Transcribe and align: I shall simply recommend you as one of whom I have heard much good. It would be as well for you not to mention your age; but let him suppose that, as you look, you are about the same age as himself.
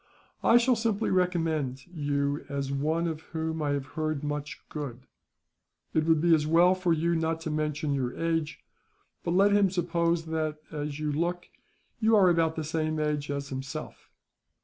I 0.43 0.57
shall 0.57 0.75
simply 0.75 1.11
recommend 1.11 1.85
you 1.85 2.43
as 2.49 2.71
one 2.71 3.05
of 3.07 3.21
whom 3.37 3.61
I 3.61 3.69
have 3.73 3.85
heard 3.93 4.23
much 4.23 4.63
good. 4.67 5.05
It 5.93 6.05
would 6.07 6.19
be 6.19 6.33
as 6.33 6.47
well 6.47 6.73
for 6.73 6.91
you 6.91 7.15
not 7.15 7.39
to 7.41 7.51
mention 7.51 7.93
your 7.93 8.17
age; 8.19 8.63
but 9.23 9.29
let 9.35 9.51
him 9.51 9.69
suppose 9.69 10.25
that, 10.25 10.57
as 10.71 10.99
you 10.99 11.11
look, 11.11 11.49
you 11.99 12.15
are 12.15 12.29
about 12.31 12.55
the 12.55 12.63
same 12.63 12.99
age 12.99 13.29
as 13.29 13.49
himself. 13.49 14.09